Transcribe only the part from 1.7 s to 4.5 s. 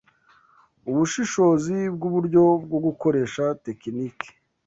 bwuburyo bwo gukoresha tekinike